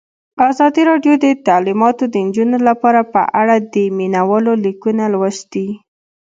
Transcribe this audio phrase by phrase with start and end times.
[0.49, 5.67] ازادي راډیو د تعلیمات د نجونو لپاره په اړه د مینه والو لیکونه لوستي.